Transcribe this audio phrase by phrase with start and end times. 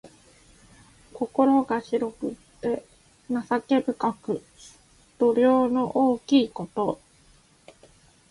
[1.13, 2.83] 心が広くて
[3.29, 4.41] 情け深く、
[5.19, 6.99] 度量の大きいこと。